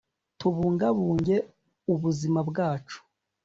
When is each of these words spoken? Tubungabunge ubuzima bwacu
Tubungabunge 0.39 1.35
ubuzima 1.93 2.39
bwacu 2.49 2.99